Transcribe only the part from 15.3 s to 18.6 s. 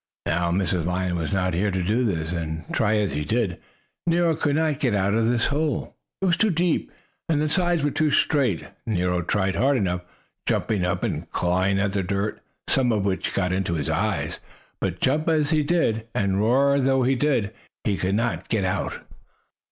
he did, and roar though he did, he could not